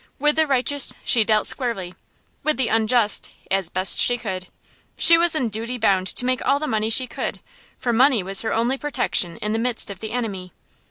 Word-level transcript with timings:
With 0.17 0.35
the 0.35 0.47
righteous 0.47 0.95
she 1.05 1.23
dealt 1.23 1.45
squarely; 1.45 1.93
with 2.41 2.57
the 2.57 2.69
unjust, 2.69 3.29
as 3.51 3.69
best 3.69 3.99
she 3.99 4.17
could. 4.17 4.47
She 4.97 5.15
was 5.15 5.35
in 5.35 5.49
duty 5.49 5.77
bound 5.77 6.07
to 6.07 6.25
make 6.25 6.43
all 6.43 6.57
the 6.57 6.65
money 6.65 6.89
she 6.89 7.05
could, 7.05 7.39
for 7.77 7.93
money 7.93 8.23
was 8.23 8.41
her 8.41 8.51
only 8.51 8.79
protection 8.79 9.37
in 9.43 9.53
the 9.53 9.59
midst 9.59 9.91
of 9.91 9.99
the 9.99 10.09
enemy. 10.11 10.53